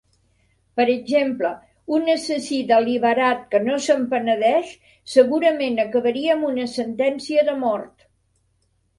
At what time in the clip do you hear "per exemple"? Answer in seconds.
0.79-1.49